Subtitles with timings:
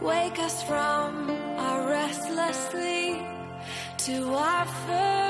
[0.00, 3.18] Wake us from our restless sleep
[3.98, 5.27] to our first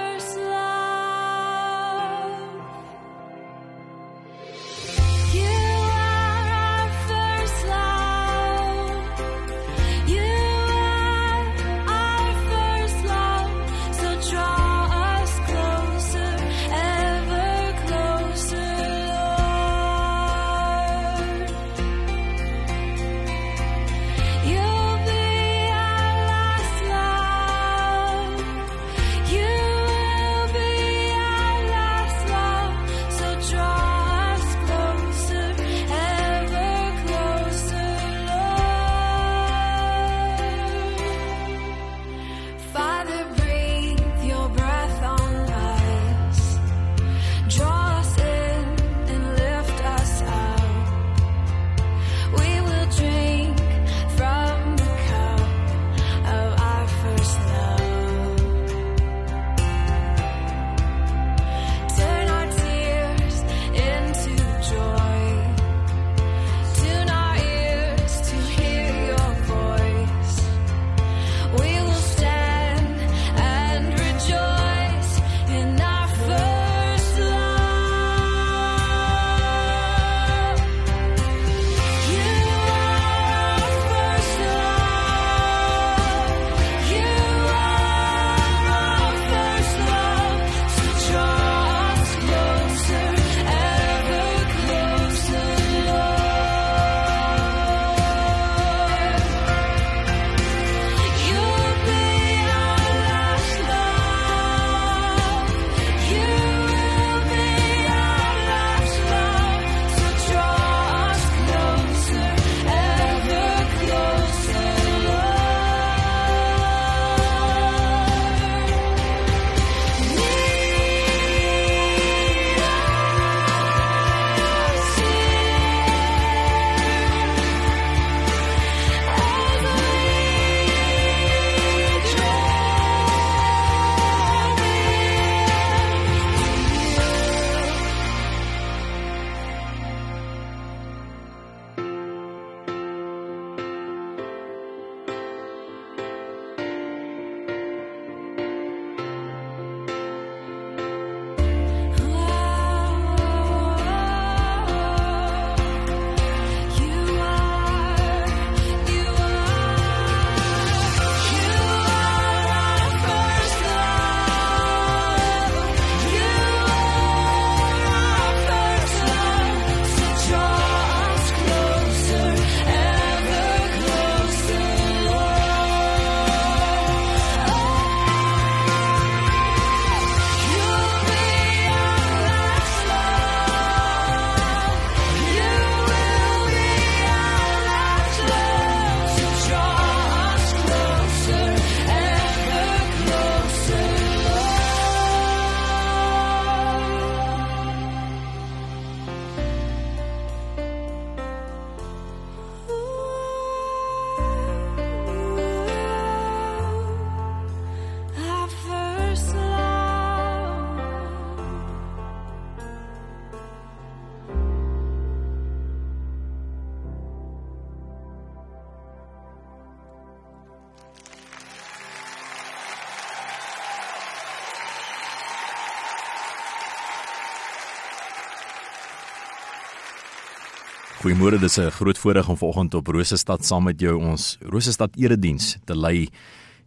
[230.98, 235.56] Goeiemôre, dis 'n groot voorreg om vanoggend op Rosestad saam met jou ons Rosestad erediens
[235.64, 236.08] te lei.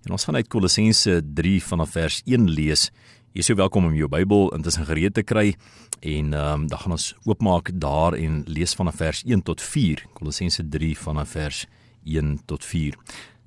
[0.06, 2.92] En ons gaan uit Kolossense 3 vanaf vers 1 lees.
[3.34, 5.56] Jy is so welkom om jou Bybel intussen gereed te kry
[6.00, 10.06] en ehm um, dan gaan ons oopmaak daar en lees vanaf vers 1 tot 4.
[10.14, 11.68] Kolossense 3 vanaf vers
[12.06, 12.96] 1 tot 4.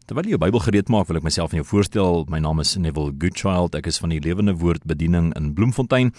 [0.05, 2.27] Terwyl jy jou Bybel gereed maak, wil ek myself aan jou voorstel.
[2.29, 3.73] My naam is Neville Goodchild.
[3.79, 6.11] Ek is van die Lewende Woord Bediening in Bloemfontein.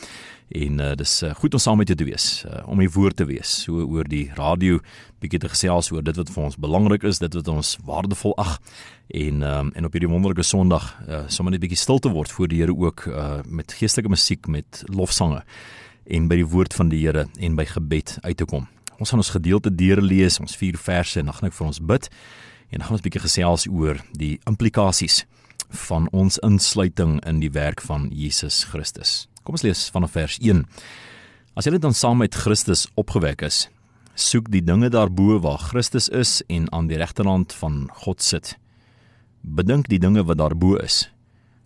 [0.57, 3.19] En uh, dis uh, goed om saam met jou te wees, uh, om die woord
[3.21, 4.79] te wees, so oor die radio
[5.21, 8.55] bietjie te gesels oor dit wat vir ons belangrik is, dit wat ons waardevol ag.
[9.21, 12.49] En um, en op hierdie wonderlike Sondag uh, sommer net bietjie stil te word voor
[12.49, 15.43] die Here ook uh, met geestelike musiek, met lofsange
[16.09, 18.65] en by die woord van die Here en by gebed uit te kom.
[18.97, 22.09] Ons gaan ons gedeelte deurlees, ons vier verse en dan gaan ek vir ons bid.
[22.69, 25.25] En gaan ons 'n bietjie gesels oor die implikasies
[25.69, 29.27] van ons insluiting in die werk van Jesus Christus.
[29.43, 30.65] Kom ons lees vanaf vers 1.
[31.55, 33.69] As julle dan saam met Christus opgewek is,
[34.15, 38.55] soek die dinge daarbo waar Christus is en aan die regterhand van God sit.
[39.41, 41.09] Bedink die dinge wat daarbo is,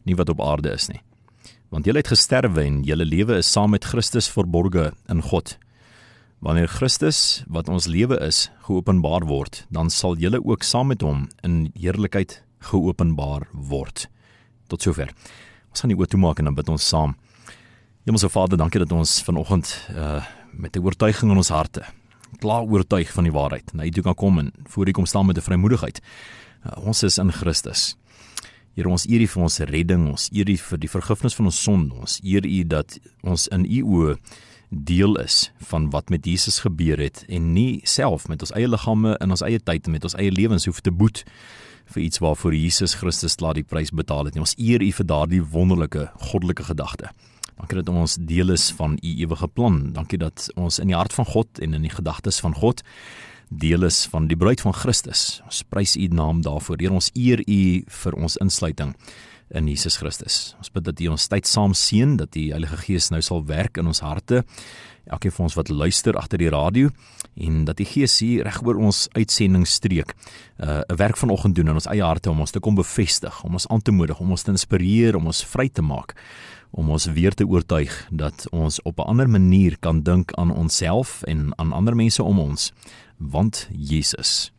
[0.04, 1.02] nie wat op aarde is nie.
[1.70, 5.58] Want julle het gesterwe en julle lewe is saam met Christus verborge in God.
[6.40, 11.28] Wanneer Christus wat ons lewe is geopenbaar word, dan sal julle ook saam met hom
[11.44, 12.40] in heerlikheid
[12.72, 14.08] geopenbaar word.
[14.72, 15.12] Tot sover.
[15.70, 17.18] Ons gaan die oë toemaak en dan bid ons saam.
[18.08, 21.84] Hemelse Vader, dankie dat ons vanoggend uh met 'n oortuiging in ons harte
[22.38, 23.74] klaar oortuig van die waarheid.
[23.74, 26.02] Na U toe kan kom en voor U kom staan met 'n vrymoedigheid.
[26.66, 27.96] Uh, ons is in Christus.
[28.74, 31.64] Here ons eer U vir ons redding, ons eer U vir die vergifnis van ons
[31.64, 31.96] sonde.
[31.96, 34.18] Ons eer U dat ons in U oë
[34.70, 39.16] deel is van wat met Jesus gebeur het en nie self met ons eie liggame
[39.18, 41.24] in ons eie tyd en met ons eie lewens hoef te boet
[41.90, 44.36] vir iets waarvoor Jesus Christus klaar die prys betaal het.
[44.38, 47.10] En ons eer U vir daardie wonderlike goddelike gedagte.
[47.58, 49.82] Dankie dat ons deel is van U ewige plan.
[49.94, 52.84] Dankie dat ons in die hart van God en in die gedagtes van God
[53.50, 55.42] deel is van die bruid van Christus.
[55.50, 56.78] Ons prys U naam daarvoor.
[56.78, 57.62] Here, ons eer U
[58.04, 58.94] vir ons insluiting
[59.50, 60.56] in Jesus Christus.
[60.58, 63.78] Ons bid dat U ons tyd saam seën, dat die Heilige Gees nou sal werk
[63.78, 64.44] in ons harte.
[65.10, 66.92] Elkeen van ons wat luister agter die radio
[67.40, 71.80] en dat die Gees hier reg oor ons uitsendingstreek uh, 'n werk vanoggend doen in
[71.82, 74.44] ons eie harte om ons te kom bevestig, om ons aan te moedig, om ons
[74.44, 76.14] te inspireer, om ons vry te maak
[76.72, 81.24] om ons weer te oortuig dat ons op 'n ander manier kan dink aan onsself
[81.24, 82.74] en aan ander mense om ons
[83.18, 84.52] want Jesus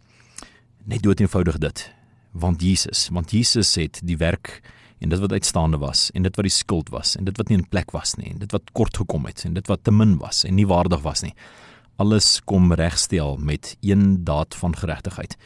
[0.85, 1.93] net dood eenvoudig dit
[2.33, 4.63] want Jesus want Jesus het die werk
[5.01, 7.59] en dit wat uitstaande was en dit wat die skuld was en dit wat nie
[7.59, 10.19] in plek was nie en dit wat kort gekom het en dit wat te min
[10.21, 11.35] was en nie waardig was nie.
[12.01, 15.37] Alles kom regstel met een daad van geregtigheid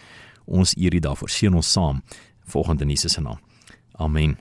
[0.44, 1.30] ons eer U daarvoor.
[1.30, 2.02] Seën ons saam
[2.44, 3.40] volgens in Jesus se naam.
[3.92, 4.38] Amen.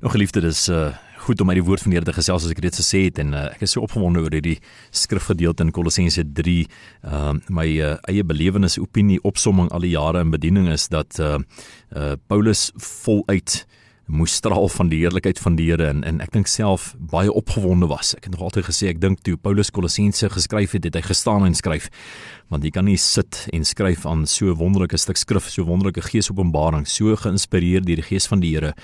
[0.00, 0.94] Nou geliefde, dis uh
[1.28, 3.20] goed om uit die woord van die Here te gesels soos ek reeds gesê het
[3.22, 4.56] en uh, ek is so opgewonde oor hierdie
[4.94, 6.58] skrifgedeelte in Kolossense 3.
[7.04, 11.36] Uh my uh, eie belewenis, opinie, opsomming al die jare in bediening is dat uh
[11.92, 13.64] uh Paulus voluit
[14.08, 17.90] moes straal van die heerlikheid van die Here en en ek dink self baie opgewonde
[17.90, 18.14] was.
[18.16, 21.44] Ek het nog altyd gesê ek dink toe Paulus Kolossense geskryf het, het hy gestaan
[21.44, 21.90] en skryf
[22.48, 26.00] want jy kan nie sit en skryf aan so 'n wonderlike stuk skrif, so wonderlike
[26.00, 28.74] geesopenbaring, so geïnspireer deur die gees van die Here.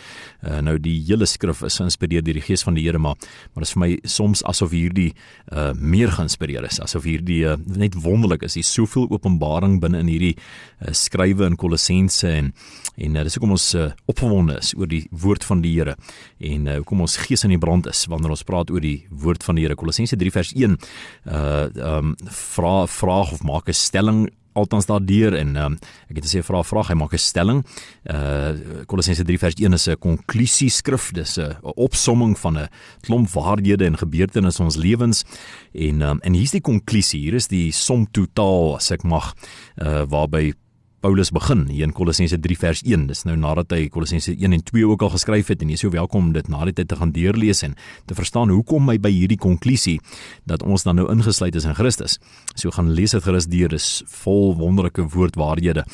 [0.43, 3.17] Uh, nou die hele skrif is geïnspireer deur die gees van die Here, maar
[3.55, 5.15] maar dit is vir my soms asof hierdie
[5.53, 8.55] uh meer geïnspireer is, asof hierdie uh, net wonderlik is.
[8.55, 12.53] Hier's soveel openbaring binne in hierdie uh, skrywe in Kolossense en
[12.97, 15.97] en uh, dis hoekom ons uh, opgewonde is oor die woord van die Here
[16.39, 19.43] en uh, hoekom ons gees in die brand is wanneer ons praat oor die woord
[19.43, 19.75] van die Here.
[19.75, 20.77] Kolossense 3 vers 1
[21.25, 25.77] uh um vra vraag of maak 'n stelling altans daardeur en um,
[26.11, 27.61] ek het gesê vra vraag hy maak 'n stelling.
[28.07, 32.69] Uh Kolossense 3 vers 1 is 'n konklusie skrif, dis 'n opsomming van 'n
[33.03, 35.25] klomp waarhede en gebeurtenisse in ons lewens.
[35.75, 37.21] En um, en hier's die konklusie.
[37.21, 39.35] Hier is die som totaal as ek mag
[39.83, 40.55] uh waarby
[41.05, 43.03] Paulus begin hier in Kolossense 3 vers 1.
[43.11, 45.83] Dis nou nadat hy Kolossense 1 en 2 ook al geskryf het en jy is
[45.85, 47.75] so welkom om dit na die tyd te gaan deurlees en
[48.09, 49.99] te verstaan hoekom hy by hierdie konklusie
[50.49, 52.17] dat ons dan nou ingesluit is in Christus.
[52.57, 53.91] So gaan lees dit gerus deur, dis
[54.23, 55.85] vol wonderlike woordwaarhede.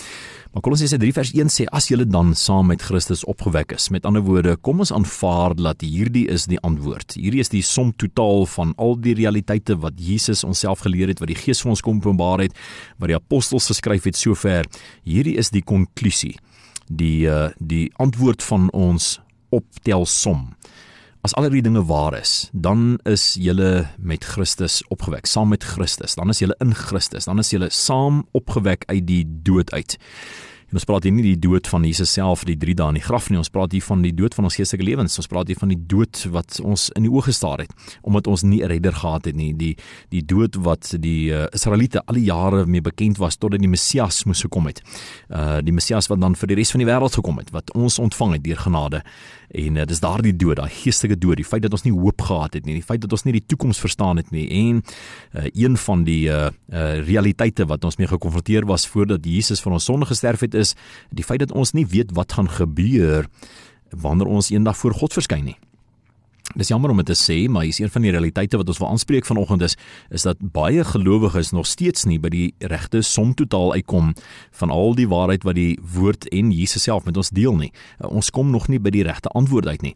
[0.51, 3.85] Maar Kolossense 3 vers 1 sê as julle dan saam met Christus opgewek is.
[3.95, 7.15] Met ander woorde, kom ons aanvaar dat hierdie is die antwoord.
[7.15, 11.31] Hierdie is die som totaal van al die realiteite wat Jesus onsself geleer het, wat
[11.31, 12.59] die Gees vir ons kom openbaar het,
[12.99, 14.67] wat die apostels geskryf het sover.
[15.07, 16.35] Hierdie is die konklusie.
[16.91, 19.21] Die uh, die antwoord van ons
[19.55, 20.49] optelsom.
[21.21, 26.15] As al hierdie dinge waar is, dan is julle met Christus opgewek, saam met Christus.
[26.17, 27.29] Dan is julle in Christus.
[27.29, 29.99] Dan is julle saam opgewek uit die dood uit.
[30.71, 32.99] En ons praat hier nie die dood van Jesus self vir die 3 dae in
[33.01, 35.19] die graf nie, ons praat hier van die dood van ons geestelike lewens.
[35.19, 37.75] Ons praat hier van die dood wat ons in die oë gestaar het
[38.07, 39.53] omdat ons nie 'n redder gehad het nie.
[39.53, 39.75] Die
[40.11, 44.25] die dood wat die uh, Israeliete al die jare mee bekend was totdat die Messias
[44.25, 44.83] moes gekom het.
[45.29, 47.99] Uh die Messias wat dan vir die res van die wêreld gekom het, wat ons
[47.99, 49.03] ontvang het deur genade.
[49.51, 52.55] En uh, dis daardie dood, daai geestelike dood, die feit dat ons nie hoop gehad
[52.55, 54.83] het nie, die feit dat ons nie die toekoms verstaan het nie en
[55.35, 59.73] uh, een van die uh, uh realiteite wat ons mee gekonfronteer was voordat Jesus vir
[59.73, 60.77] ons sonde gesterf het is
[61.11, 63.27] die feit dat ons nie weet wat gaan gebeur
[63.91, 65.59] wanneer ons eendag voor God verskyn nie.
[66.59, 68.89] Dis jammer om dit te sê, maar hier's een van die realiteite wat ons wil
[68.91, 69.77] aanspreek vanoggend is
[70.11, 74.15] is dat baie gelowiges nog steeds nie by die regte som totaal uitkom
[74.59, 77.71] van al die waarheid wat die woord en Jesus self met ons deel nie.
[78.03, 79.95] Ons kom nog nie by die regte antwoord uit nie.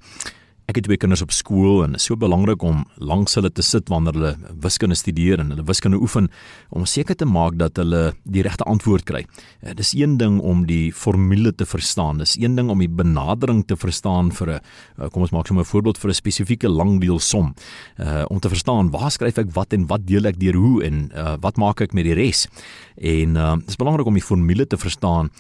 [0.65, 3.63] Ek het twee kinders op skool en dit is so belangrik om langs hulle te
[3.63, 6.31] sit wanneer hulle wiskunde studeer en hulle wiskunde oefen
[6.73, 9.21] om seker te maak dat hulle die regte antwoord kry.
[9.61, 12.23] Dit is een ding om die formule te verstaan.
[12.23, 15.69] Dis een ding om die benadering te verstaan vir 'n kom ons maak sommer 'n
[15.69, 17.55] voorbeeld vir 'n spesifieke langdeelsom.
[17.99, 21.11] Uh om te verstaan waar skryf ek wat en wat deel ek deur hoe en
[21.15, 22.49] uh wat maak ek met die res.
[22.97, 25.31] En uh dis belangrik om die formule te verstaan.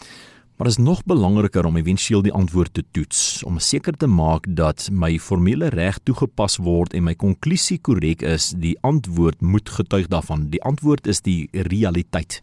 [0.56, 4.46] Maar dit is nog belangriker om éventueel die antwoord te toets, om seker te maak
[4.49, 8.52] dat my formule reg toegepas word en my konklusie korrek is.
[8.54, 10.46] Die antwoord moet getuig daarvan.
[10.54, 12.38] Die antwoord is die realiteit.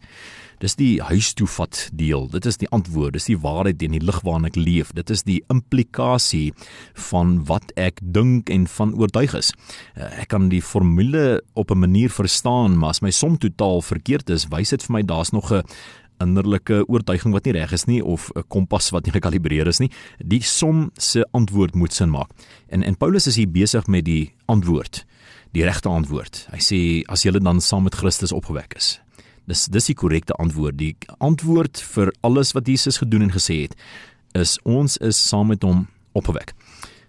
[0.62, 2.28] Dis die huis toe vat deel.
[2.30, 4.92] Dit is die antwoord, dis die waarheid en die lig waarin ek leef.
[4.94, 6.52] Dit is die implikasie
[7.08, 9.50] van wat ek dink en van oortuig is.
[9.96, 14.46] Ek kan die formule op 'n manier verstaan, maar as my som totaal verkeerd is,
[14.52, 15.64] wys dit vir my daar's nog 'n
[16.22, 19.90] innerlike oortuiging wat nie reg is nie of 'n kompas wat nie gekalibreer is nie.
[20.18, 22.30] Die som se antwoord moet sin maak.
[22.68, 25.04] En en Paulus is hier besig met die antwoord,
[25.52, 26.46] die regte antwoord.
[26.50, 29.00] Hy sê as jy dan saam met Christus opgewek is.
[29.46, 30.78] Dis dis die korrekte antwoord.
[30.78, 33.74] Die antwoord vir alles wat Jesus gedoen en gesê het
[34.32, 36.54] is ons is saam met hom opgewek.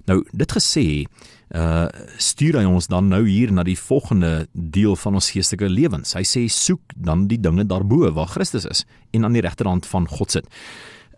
[0.10, 1.05] Nou dit gesê,
[1.53, 6.15] uh stuur hy ons dan nou hier na die volgende deel van ons geestelike lewens.
[6.17, 10.10] Hy sê soek dan die dinge daarbo waar Christus is en aan die regterhand van
[10.10, 10.50] God sit.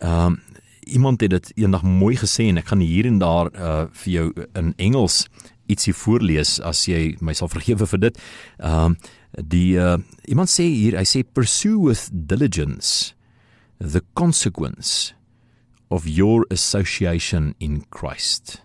[0.01, 3.85] Ehm uh, iemand het dit eendag mooi gesê en ek gaan hier en daar uh
[4.03, 5.23] vir jou in Engels
[5.65, 8.19] ietsie voorlees as jy my sal vergewe vir dit.
[8.59, 13.15] Ehm uh, die uh iemand sê hier, hy sê pursue with diligence
[13.79, 15.13] the consequence
[15.89, 18.64] of your association in Christ.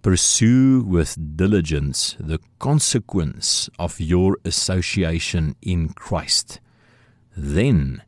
[0.00, 6.60] Pursue with diligence the consequence of your association in Christ.
[7.36, 8.02] Then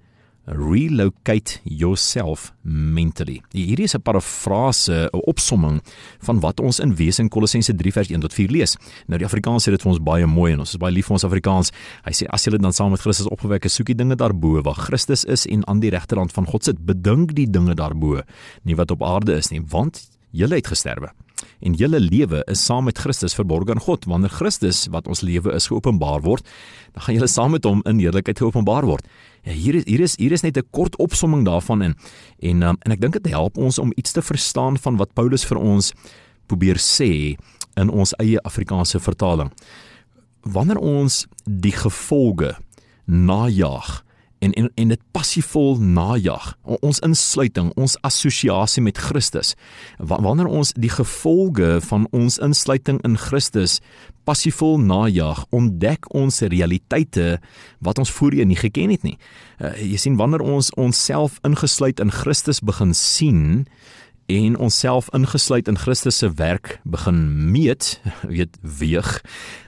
[0.47, 3.43] relocate yourself mentally.
[3.53, 5.81] Hierdie is 'n parafrase, 'n opsomming
[6.19, 8.77] van wat ons in Wese in Kolossense 3 vers 1 tot 4 lees.
[9.07, 11.15] Nou die Afrikaans sê dit vir ons baie mooi en ons is baie lief vir
[11.15, 11.73] ons Afrikaans.
[12.05, 14.75] Hy sê as jy dan saam met Christus opgewek is, soek die dinge daarbo waar
[14.75, 16.87] Christus is en aan die regterhand van God sit.
[16.87, 18.23] Bedink die dinge daarbo,
[18.65, 21.11] nie wat op aarde is nie, want jy het gesterwe
[21.61, 24.05] en julle lewe is saam met Christus verborg aan God.
[24.05, 26.47] Wanneer Christus wat ons lewe is geopenbaar word,
[26.93, 29.07] dan gaan julle saam met hom in heerlikheid geopenbaar word.
[29.45, 31.95] Ja, hier is hier is hier is net 'n kort opsomming daarvan in
[32.39, 35.45] en um, en ek dink dit help ons om iets te verstaan van wat Paulus
[35.45, 35.93] vir ons
[36.47, 37.37] probeer sê
[37.77, 39.51] in ons eie Afrikaanse vertaling.
[40.43, 42.57] Wanneer ons die gevolge
[43.07, 44.05] najag
[44.41, 46.55] en en en dit passievol najag.
[46.81, 49.55] Ons insluiting, ons assosiasie met Christus.
[49.99, 53.81] Wanneer ons die gevolge van ons insluiting in Christus
[54.25, 57.39] passievol najag, ontdek ons realiteite
[57.85, 59.17] wat ons voorheen nie geken het nie.
[59.59, 63.67] Uh, jy sien wanneer ons onsself ingesluit in Christus begin sien
[64.31, 67.99] en onsself ingesluit in Christus se werk begin meet,
[68.37, 69.19] weet weeg,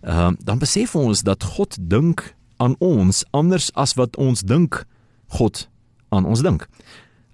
[0.06, 2.30] uh, dan besef ons dat God dink
[2.62, 4.84] aan ons anders as wat ons dink
[5.38, 5.66] God
[6.14, 6.68] aan ons dink.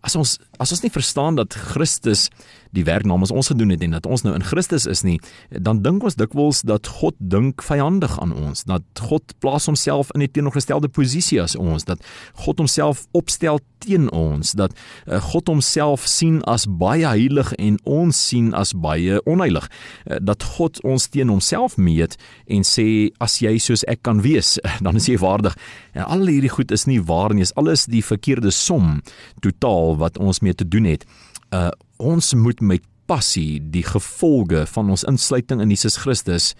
[0.06, 2.28] As ons as ons nie verstaan dat Christus
[2.76, 5.18] die werk namens ons gedoen het en dat ons nou in Christus is nie,
[5.50, 10.22] dan dink ons dikwels dat God dink vyandig aan ons, dat God plaas homself in
[10.22, 12.00] 'n teenoorgestelde posisie as ons, dat
[12.34, 14.72] God homself opstel teen ons, dat
[15.06, 19.68] uh, God homself sien as baie heilig en ons sien as baie onheilig,
[20.06, 24.58] uh, dat God ons teen homself meet en sê as jy soos ek kan wees,
[24.84, 25.56] dan is jy waardig.
[25.94, 29.00] En al hierdie goed is nie waar nie, is alles die verkeerde som
[29.40, 31.06] totaal wat ons mee te doen het.
[31.50, 36.54] Uh ons moet met passie die gevolge van ons insluiting in Jesus Christus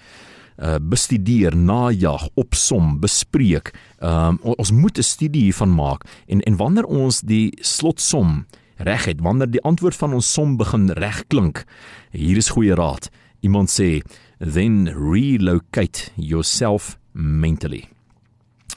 [0.58, 3.70] uh bestudeer, najag, opsom, bespreek.
[4.02, 8.46] Um ons moet 'n studie hiervan maak en en wanneer ons die slotsom
[8.78, 11.64] reg het, wanneer die antwoord van ons som begin reg klink,
[12.10, 13.10] hier is goeie raad.
[13.40, 14.02] Iemand sê,
[14.38, 17.88] then relocate yourself mentally.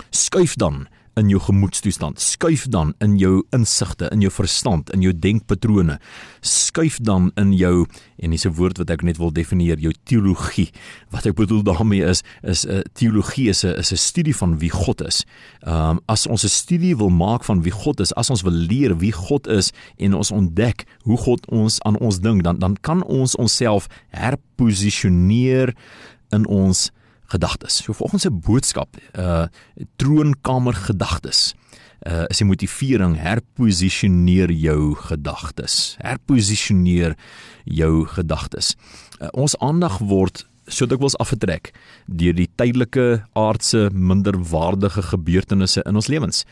[0.10, 0.88] Skuif dan
[1.20, 2.20] in jou gemoedstoestand.
[2.20, 5.98] Skuif dan in jou insigte, in jou verstand, in jou denkpatrone.
[6.42, 7.86] Skuif dan in jou
[8.22, 10.72] en dis 'n woord wat ek net wil definieer, jou teologie.
[11.10, 14.60] Wat ek bedoel daarmee is is 'n uh, teologie is 'n is 'n studie van
[14.60, 15.26] wie God is.
[15.62, 18.54] Ehm um, as ons 'n studie wil maak van wie God is, as ons wil
[18.54, 22.78] leer wie God is en ons ontdek hoe God ons aan ons dink, dan dan
[22.82, 25.76] kan ons onsself herposisioneer
[26.30, 26.92] in ons
[27.32, 27.82] gedagtes.
[27.84, 29.48] So volgens 'n boodskap, uh
[29.96, 31.54] troonkamer gedagtes.
[32.08, 35.96] Uh is die motivering herposisioneer jou gedagtes.
[35.98, 37.16] Herposisioneer
[37.64, 38.76] jou gedagtes.
[39.22, 41.72] Uh, ons aandag word so dikwels afgetrek
[42.06, 46.46] deur die tydelike aardse minderwaardige gebeurtenisse in ons lewens.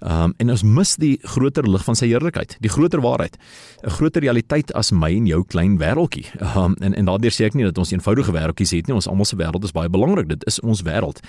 [0.00, 3.36] Um en ons mis die groter lig van sy heerlikheid, die groter waarheid,
[3.82, 6.26] 'n groter realiteit as my en jou klein wêreltjie.
[6.56, 9.24] Um en en daardeur sê ek nie dat ons eenvoudige wêreltjies het nie, ons almal
[9.24, 10.28] se wêreld is baie belangrik.
[10.28, 11.20] Dit is ons wêreld.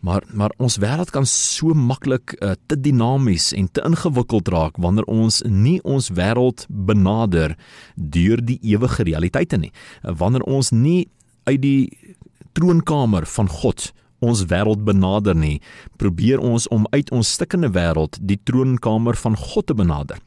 [0.00, 5.04] Maar maar ons wêreld kan so maklik uh, te dinamies en te ingewikkeld raak wanneer
[5.04, 7.56] ons nie ons wêreld benader
[7.94, 9.72] deur die ewige realiteite nie.
[10.02, 11.08] Uh, wanneer ons nie
[11.44, 11.90] uit die
[12.52, 13.92] troonkamer van God
[14.24, 15.60] ons wêreld benader nie,
[16.00, 20.20] probeer ons om uit ons stikkende wêreld die troonkamer van God te benader.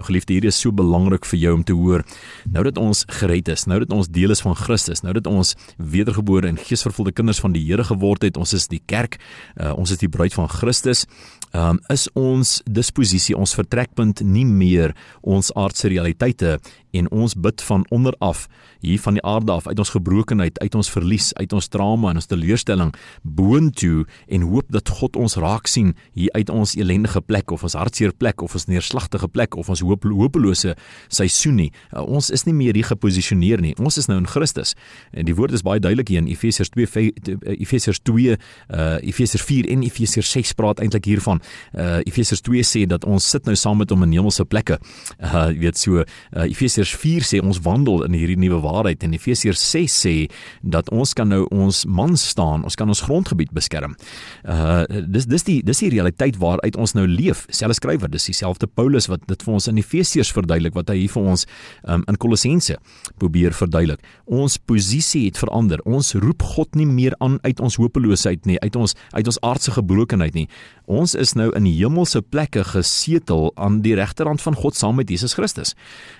[0.00, 2.04] Nou geliefde, hier is so belangrik vir jou om te hoor.
[2.48, 5.52] Nou dat ons gered is, nou dat ons deel is van Christus, nou dat ons
[5.76, 9.18] wedergebore en geesvervulde kinders van die Here geword het, ons is die kerk,
[9.56, 11.04] uh, ons is die bruid van Christus,
[11.52, 16.58] um, is ons disposisie, ons vertrekpunt nie meer ons aardse realiteite
[16.96, 18.46] en ons bid van onder af
[18.80, 22.18] hier van die aarde af uit ons gebrokenheid, uit ons verlies, uit ons trauma en
[22.20, 27.52] ons teleurstelling boontoe en hoop dat God ons raak sien hier uit ons ellendige plek
[27.54, 30.74] of ons hartseer plek of ons neerslagtige plek of ons hoop hopelose
[31.12, 31.68] seisoen nie.
[31.92, 33.74] Uh, ons is nie meer hier geposisioneer nie.
[33.78, 34.74] Ons is nou in Christus.
[35.12, 39.44] En die woord is baie duidelik hier in Efesiërs 2 uh, Efesiërs 2 uh Efesiërs
[39.44, 41.39] 4 en Efesiërs 6 praat eintlik hiervan.
[41.74, 44.78] Uh Efesiërs 2 sê dat ons sit nou saam met hom in hemelse plekke.
[45.18, 49.14] Uh jy weet so uh Efesiërs 4 sê ons wandel in hierdie nuwe waarheid en
[49.16, 50.14] Efesiërs 6 sê
[50.62, 53.96] dat ons kan nou ons man staan, ons kan ons grondgebied beskerm.
[54.44, 57.46] Uh dis dis die dis die realiteit waaruit ons nou leef.
[57.50, 61.12] Selfs skrywer, dis dieselfde Paulus wat dit vir ons in Efesiërs verduidelik wat hy hier
[61.14, 61.46] vir ons
[61.88, 62.76] um, in Kolossense
[63.20, 64.02] probeer verduidelik.
[64.26, 65.80] Ons posisie het verander.
[65.88, 69.74] Ons roep God nie meer aan uit ons hopeloosheid nie, uit ons uit ons aardse
[69.76, 70.46] gebrokenheid nie.
[70.90, 75.34] Ons is nou in hemelse plekke gesetel aan die regterhand van God saam met Jesus
[75.34, 75.74] Christus.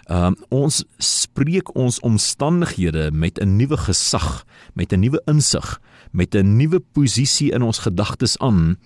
[0.06, 4.44] Um ons spreek ons omstandighede met 'n nuwe gesag,
[4.74, 5.80] met 'n nuwe insig,
[6.12, 8.78] met 'n nuwe posisie in ons gedagtes aan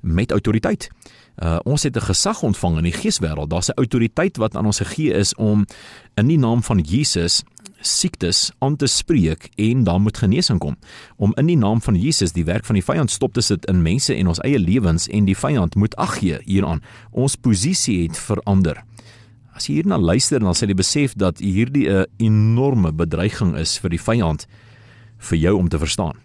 [0.00, 0.90] met autoriteit.
[1.38, 3.50] Uh, ons het 'n gesag ontvang in die geeswêreld.
[3.50, 5.66] Daar's 'n autoriteit wat aan ons gegee is om
[6.14, 7.42] in die naam van Jesus
[7.80, 10.76] siektes aan te spreek en dan moet genesing kom.
[11.16, 13.82] Om in die naam van Jesus die werk van die vyand stop te sit in
[13.82, 16.82] mense en ons eie lewens en die vyand moet ag gee hieraan.
[17.10, 18.84] Ons posisie het verander.
[19.52, 23.90] As jy hierna luister dan sal jy besef dat hierdie 'n enorme bedreiging is vir
[23.90, 24.46] die vyand
[25.18, 26.16] vir jou om te verstaan.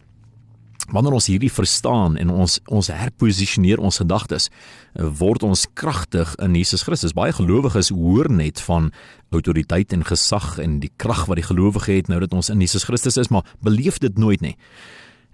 [0.87, 4.47] Wanneer ons hierdie verstaan en ons ons herposisioneer ons gedagtes,
[4.95, 7.15] word ons kragtig in Jesus Christus.
[7.17, 8.91] Baie gelowiges hoor net van
[9.35, 12.87] autoriteit en gesag en die krag wat die gelowige het nou dat ons in Jesus
[12.87, 14.55] Christus is, maar beleef dit nooit nie.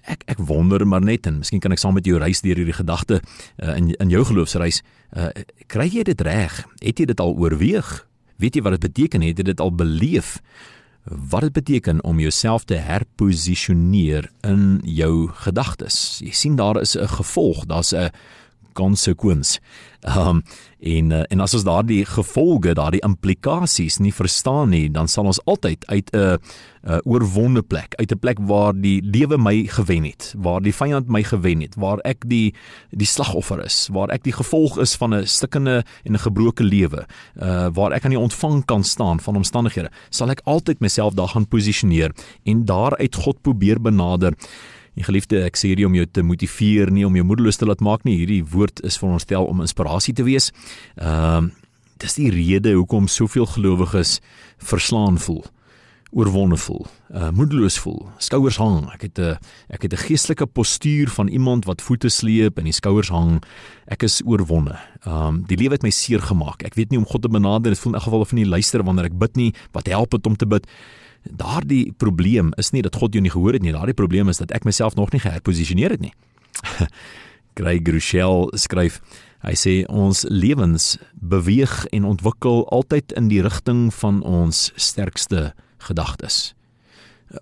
[0.10, 2.76] Ek ek wonder maar net en miskien kan ek saam met jou reis deur hierdie
[2.76, 4.82] gedagte uh, in in jou geloofsreis.
[5.14, 5.30] Uh,
[5.70, 6.64] kry jy dit reg?
[6.82, 7.94] Het jy dit al oorweeg?
[8.42, 9.22] Weet jy wat dit beteken?
[9.22, 10.40] Het jy dit al beleef?
[11.04, 16.20] Wat dit beteken om jouself te herposisioneer in jou gedagtes.
[16.24, 18.10] Jy sien daar is 'n gevolg, daar's 'n
[18.74, 19.60] konsekwens.
[20.04, 20.44] Ehm um,
[20.84, 25.40] en uh, en as ons daardie gevolge, daardie implikasies nie verstaan nie, dan sal ons
[25.48, 26.38] altyd uit 'n
[26.84, 31.08] 'n oorwonde plek, uit 'n plek waar die lewe my gewen het, waar die vyand
[31.08, 32.54] my gewen het, waar ek die
[32.92, 37.08] die slagoffer is, waar ek die gevolg is van 'n stikkende en 'n gebroke lewe,
[37.42, 41.28] uh waar ek aan die ontvang kan staan van omstandighede, sal ek altyd myself daar
[41.28, 42.12] gaan posisioneer
[42.44, 44.34] en daaruit God probeer benader.
[44.96, 47.82] En geliefde, ek sê hierdie om jou te motiveer, nie om jou moedeloos te laat
[47.82, 48.18] maak nie.
[48.22, 50.52] Hierdie woord is vir ons stel om inspirasie te wees.
[50.98, 51.60] Ehm uh,
[52.04, 54.18] dis die rede hoekom soveel gelowiges
[54.60, 55.46] verslaan voel
[56.14, 58.86] oorwonne voel, uh moedeloos voel, skouers hang.
[58.94, 59.38] Ek het 'n
[59.70, 63.44] ek het 'n geestelike postuur van iemand wat voete sleep en die skouers hang.
[63.88, 64.78] Ek is oorwonne.
[65.06, 66.64] Um die lewe het my seer gemaak.
[66.64, 67.72] Ek weet nie om God te benader.
[67.72, 69.54] Dit voel in elk geval of nie luister wanneer ek bid nie.
[69.72, 70.68] Wat help dit om te bid?
[71.24, 73.72] Daardie probleem is nie dat God jou nie gehoor het nie.
[73.76, 76.14] Daardie probleem is dat ek myself nog nie geherposisioneer het nie.
[77.58, 79.02] Greg Grushel skryf
[79.44, 85.52] Hy sê ons lewens beweeg en ontwikkel altyd in die rigting van ons sterkste
[85.84, 86.54] gedagtes.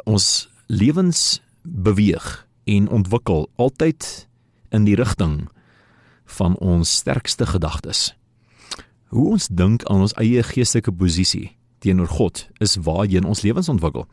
[0.10, 4.08] Ons lewens beweeg en ontwikkel altyd
[4.74, 5.46] in die rigting
[6.40, 8.16] van ons sterkste gedagtes.
[9.14, 14.06] Hoe ons dink aan ons eie geestelike posisie teenoor God is waarheen ons lewens ontwikkel.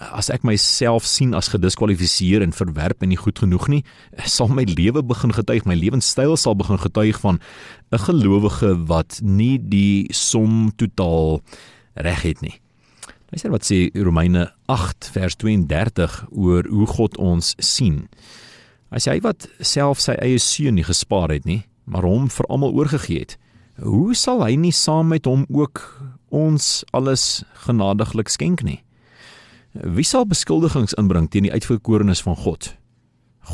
[0.00, 3.82] As ek myself sien as gediskwalifiseer en verwerp en nie goed genoeg nie,
[4.24, 7.40] sal my lewe begin getuig, my lewenstyl sal begin getuig van
[7.92, 11.40] 'n gelowige wat nie die som totaal
[11.94, 12.56] reg het nie.
[13.30, 18.08] Luister wat sê Romeine 8 vers 32 oor hoe God ons sien.
[18.90, 22.74] Sê hy wat self sy eie seun nie gespaar het nie, maar hom vir almal
[22.74, 23.36] oorgegee het,
[23.78, 25.99] hoe sal hy nie saam met hom ook
[26.30, 28.80] ons alles genadiglik skenk nie?
[29.70, 32.72] Wie sal beskuldigings inbring teen die uitverkorenes van God?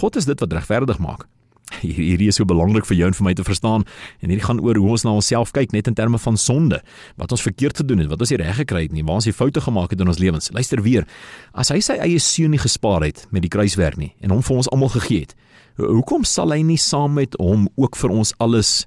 [0.01, 1.27] God is dit wat regverdig maak.
[1.83, 3.83] Hierdie is so belangrik vir jou en vir my te verstaan
[4.23, 6.79] en hierdie gaan oor hoe ons na onsself kyk net in terme van sonde,
[7.19, 9.35] wat ons verkeerd gedoen het, wat ons nie reg gekry het nie, waar ons die
[9.35, 10.53] foute gemaak het in ons lewens.
[10.55, 11.09] Luister weer.
[11.53, 14.61] As hy sy eie seun nie gespaar het met die kruiswerk nie en hom vir
[14.62, 15.35] ons almal gegee het,
[15.83, 18.87] hoekom sal hy nie saam met hom ook vir ons alles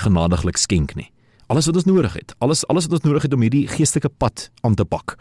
[0.00, 1.10] genadiglik skenk nie?
[1.52, 4.46] Alles wat ons nodig het, alles alles wat ons nodig het om hierdie geestelike pad
[4.64, 5.18] aan te pak.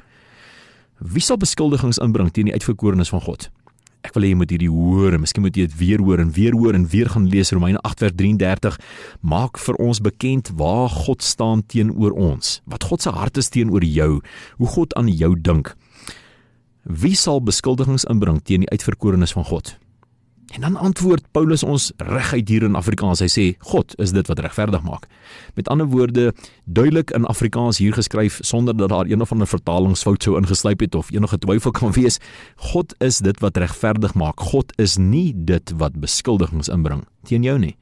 [1.02, 3.50] Wie sal beskuldigings inbring teen die uitverkorenes van God?
[4.02, 6.32] Ek wil hê jy moet hierdie hoor en miskien moet jy dit weer hoor en
[6.34, 8.80] weer hoor en weer gaan lees Romeine 8 vers 33
[9.34, 13.86] maak vir ons bekend waar God staan teenoor ons wat God se hart is teenoor
[13.86, 14.10] jou
[14.58, 15.76] hoe God aan jou dink
[16.82, 19.76] Wie sal beskuldigings inbring teen die uitverkorenes van God
[20.52, 23.22] En dan antwoord Paulus ons reguit hier in Afrikaans.
[23.24, 25.06] Hy sê God is dit wat regverdig maak.
[25.56, 26.34] Met ander woorde,
[26.66, 30.96] duidelik in Afrikaans hier geskryf sonder dat daar een of ander vertalingsfout sou ingeslyp het
[30.96, 32.20] of enige twyfel kan wees.
[32.56, 34.44] God is dit wat regverdig maak.
[34.52, 37.78] God is nie dit wat beskuldigings inbring teen jou nie.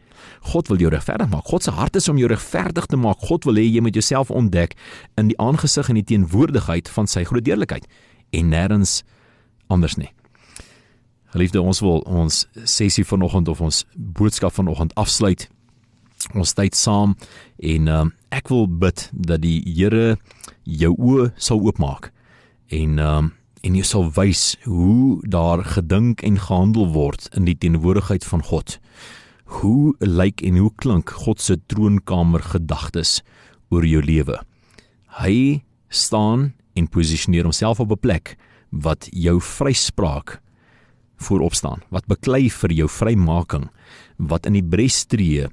[0.53, 1.49] God wil jou regverdig maak.
[1.49, 3.25] God se hart is om jou regverdig te maak.
[3.25, 4.77] God wil hê jy moet jouself ontdek
[5.17, 7.89] in die aangesig en die teenwoordigheid van sy groot deurlikheid
[8.29, 9.01] en nêrens
[9.73, 10.11] anders nie.
[11.29, 15.45] Geliefde, ons wil ons sessie vanoggend of ons boodskap vanoggend afsluit.
[16.33, 17.13] Ons tyd saam
[17.61, 20.17] en uh, ek wil bid dat die Here
[20.65, 22.09] jou oë sal oopmaak
[22.73, 23.21] en uh,
[23.59, 28.79] en jy sal wys hoe daar gedink en gehandel word in die teenwoordigheid van God.
[29.59, 33.19] Hoe lyk en hoe klink God se troonkamer gedagtes
[33.69, 34.39] oor jou lewe?
[35.21, 35.61] Hy
[35.91, 38.37] staan en posisioneer homself op 'n plek
[38.71, 40.39] wat jou vryspraak
[41.19, 43.69] voorop staan, wat beklei vir jou vrymaking,
[44.17, 45.47] wat in die bres tree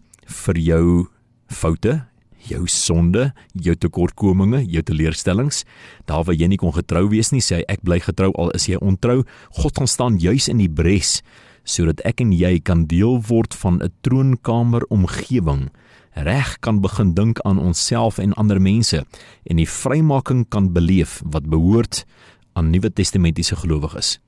[0.44, 1.06] vir jou
[1.52, 2.00] foute,
[2.46, 5.64] jou sonde, jou tekortkominge, jou teleurstellings.
[6.06, 8.68] Daar waar jy nie kon getrou wees nie, sê hy ek bly getrou al is
[8.70, 9.24] jy ontrou.
[9.58, 11.20] God gaan staan juis in die bres
[11.66, 15.66] sodat ek en jy kan deel word van 'n troonkamer omgewing
[16.14, 19.04] reg kan begin dink aan onsself en ander mense
[19.44, 22.04] en die vrymaking kan beleef wat behoort
[22.52, 24.18] aan Nuwe Testamentiese gelowiges.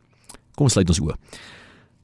[0.58, 1.14] Kom ons sluit ons oë.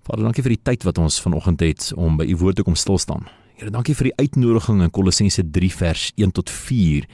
[0.06, 2.76] Vader, dankie vir die tyd wat ons vanoggend het om by u woord te kom
[2.78, 3.26] stil staan.
[3.58, 7.08] Here, dankie vir die uitnodiging in Kolossense 3 vers 1 tot 4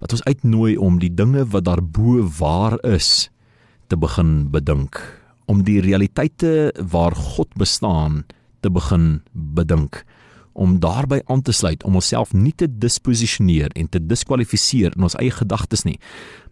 [0.00, 3.28] wat ons uitnooi om die dinge wat daarbo waar is
[3.92, 4.98] te begin bedink,
[5.46, 8.24] om die realiteite waar God bestaan
[8.64, 10.00] te begin bedink
[10.56, 15.16] om daarbey aan te sluit om onsself nie te disposisioneer en te diskwalifiseer in ons
[15.20, 15.98] eie gedagtes nie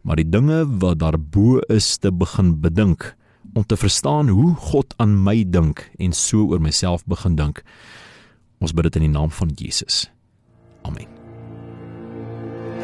[0.04, 3.14] maar die dinge wat daarbo is te begin bedink
[3.54, 7.62] om te verstaan hoe God aan my dink en so oor myself begin dink.
[8.58, 10.04] Ons bid dit in die naam van Jesus.
[10.82, 11.08] Amen.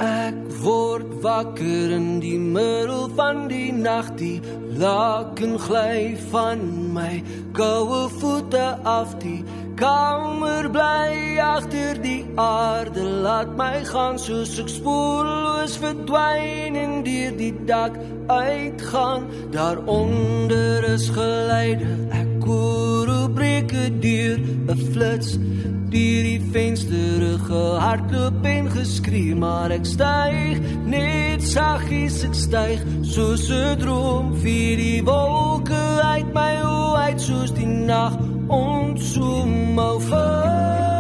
[0.01, 4.39] Ek word wakker in die middel van die nag, die
[4.81, 6.63] laken gly van
[6.95, 7.21] my
[7.57, 9.43] koue voete af, die
[9.81, 17.53] kamer bly agter die aarde, laat my gaan soos ek spoorloos verdwyn en deur die
[17.69, 17.97] dak
[18.29, 19.29] uitgaan.
[19.55, 24.39] Daaronder is geleide, ek koer op breke deur
[24.73, 25.31] 'n flits
[25.93, 30.59] deur die venster gehardloop en geskree maar ek styg
[30.95, 32.81] net saggies ek styg
[33.15, 35.85] soos 'n droom vir die wolke
[36.15, 38.19] uit my oë uit soos die nag
[38.63, 41.00] ontsoem my vas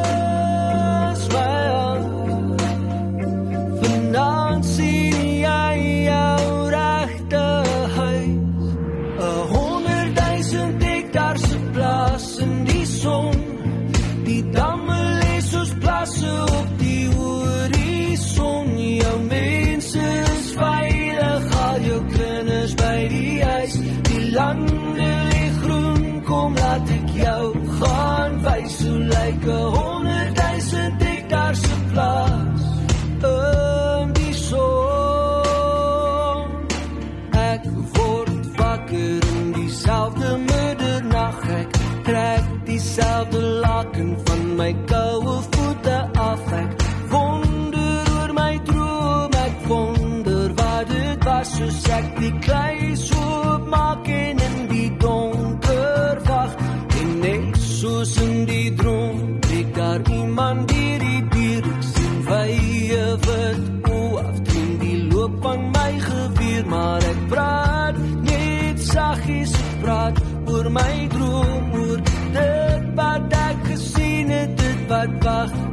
[70.72, 71.98] my droom oor
[72.34, 75.69] dit wat ek gesien het, dit wat wag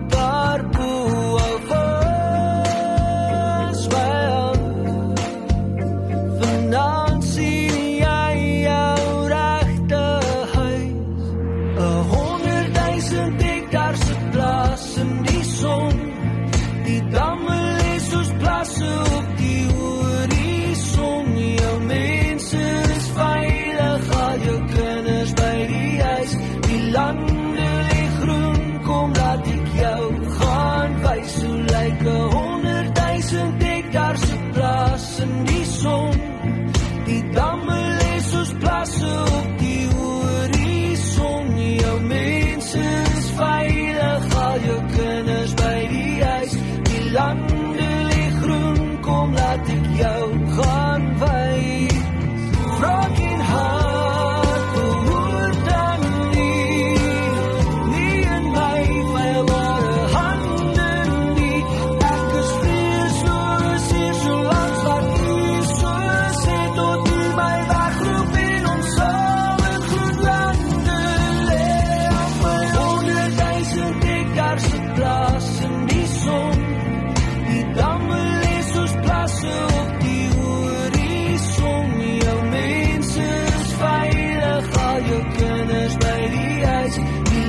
[31.27, 31.56] soon.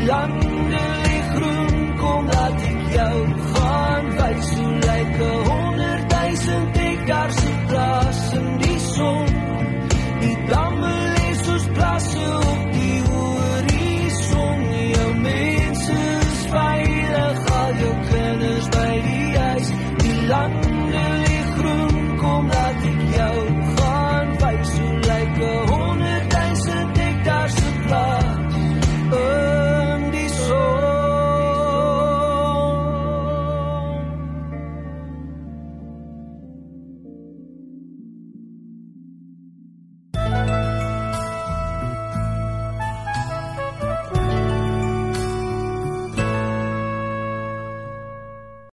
[0.09, 0.48] young